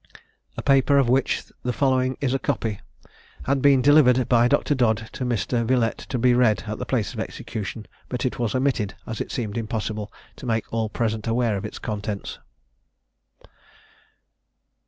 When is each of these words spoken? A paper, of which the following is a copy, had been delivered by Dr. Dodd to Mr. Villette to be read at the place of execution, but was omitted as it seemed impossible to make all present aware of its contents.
A 0.57 0.63
paper, 0.63 0.97
of 0.97 1.09
which 1.09 1.43
the 1.61 1.71
following 1.71 2.17
is 2.21 2.33
a 2.33 2.39
copy, 2.39 2.79
had 3.43 3.61
been 3.61 3.83
delivered 3.83 4.27
by 4.27 4.47
Dr. 4.47 4.73
Dodd 4.73 5.07
to 5.13 5.23
Mr. 5.23 5.63
Villette 5.63 6.07
to 6.09 6.17
be 6.17 6.33
read 6.33 6.63
at 6.65 6.79
the 6.79 6.87
place 6.87 7.13
of 7.13 7.19
execution, 7.19 7.85
but 8.09 8.39
was 8.39 8.55
omitted 8.55 8.95
as 9.05 9.21
it 9.21 9.31
seemed 9.31 9.59
impossible 9.59 10.11
to 10.37 10.47
make 10.47 10.65
all 10.73 10.89
present 10.89 11.27
aware 11.27 11.55
of 11.55 11.65
its 11.65 11.77
contents. 11.77 12.39